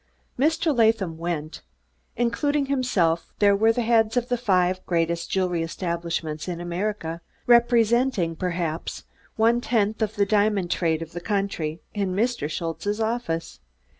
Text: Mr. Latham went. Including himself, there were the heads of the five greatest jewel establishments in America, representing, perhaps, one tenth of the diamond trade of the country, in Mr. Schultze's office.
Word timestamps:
Mr. 0.39 0.75
Latham 0.75 1.15
went. 1.19 1.61
Including 2.15 2.65
himself, 2.65 3.31
there 3.37 3.55
were 3.55 3.71
the 3.71 3.83
heads 3.83 4.17
of 4.17 4.29
the 4.29 4.35
five 4.37 4.83
greatest 4.87 5.29
jewel 5.29 5.53
establishments 5.55 6.47
in 6.47 6.59
America, 6.59 7.21
representing, 7.45 8.35
perhaps, 8.35 9.03
one 9.35 9.61
tenth 9.61 10.01
of 10.01 10.15
the 10.15 10.25
diamond 10.25 10.71
trade 10.71 11.03
of 11.03 11.11
the 11.11 11.21
country, 11.21 11.81
in 11.93 12.15
Mr. 12.15 12.49
Schultze's 12.49 12.99
office. 12.99 13.59